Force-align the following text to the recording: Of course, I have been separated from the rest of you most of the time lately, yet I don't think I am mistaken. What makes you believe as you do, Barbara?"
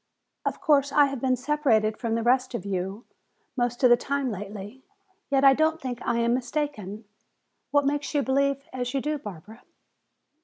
Of 0.47 0.59
course, 0.61 0.91
I 0.91 1.05
have 1.05 1.21
been 1.21 1.35
separated 1.35 1.95
from 1.95 2.15
the 2.15 2.23
rest 2.23 2.55
of 2.55 2.65
you 2.65 3.05
most 3.55 3.83
of 3.83 3.91
the 3.91 3.95
time 3.95 4.31
lately, 4.31 4.81
yet 5.29 5.43
I 5.43 5.53
don't 5.53 5.79
think 5.79 6.01
I 6.01 6.17
am 6.17 6.33
mistaken. 6.33 7.05
What 7.69 7.85
makes 7.85 8.15
you 8.15 8.23
believe 8.23 8.67
as 8.73 8.95
you 8.95 8.99
do, 8.99 9.19
Barbara?" 9.19 9.61